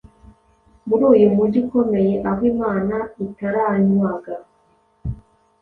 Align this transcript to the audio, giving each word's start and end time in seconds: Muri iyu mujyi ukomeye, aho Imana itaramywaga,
Muri 0.87 1.03
iyu 1.17 1.29
mujyi 1.37 1.57
ukomeye, 1.63 2.13
aho 2.29 2.41
Imana 2.53 2.95
itaramywaga, 3.25 4.35